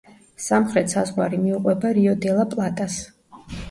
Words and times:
სამხრეთ 0.45 0.95
საზღვარი 0.95 1.41
მიუყვება 1.43 1.95
რიო-დე-ლა-პლატას. 2.01 3.03